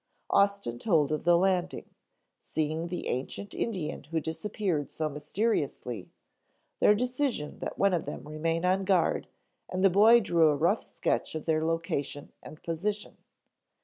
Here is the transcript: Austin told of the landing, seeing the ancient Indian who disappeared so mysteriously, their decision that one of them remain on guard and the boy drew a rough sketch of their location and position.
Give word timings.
Austin 0.31 0.79
told 0.79 1.11
of 1.11 1.25
the 1.25 1.37
landing, 1.37 1.85
seeing 2.39 2.87
the 2.87 3.07
ancient 3.07 3.53
Indian 3.53 4.05
who 4.05 4.19
disappeared 4.19 4.89
so 4.89 5.07
mysteriously, 5.07 6.09
their 6.79 6.95
decision 6.95 7.59
that 7.59 7.77
one 7.77 7.93
of 7.93 8.07
them 8.07 8.27
remain 8.27 8.65
on 8.65 8.83
guard 8.83 9.27
and 9.69 9.85
the 9.85 9.91
boy 9.91 10.19
drew 10.19 10.49
a 10.49 10.55
rough 10.55 10.81
sketch 10.81 11.35
of 11.35 11.45
their 11.45 11.63
location 11.63 12.31
and 12.41 12.63
position. 12.63 13.17